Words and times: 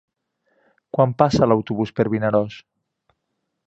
Quan 0.97 1.13
passa 1.23 1.51
l'autobús 1.51 1.95
per 2.01 2.09
Vinaròs? 2.17 2.61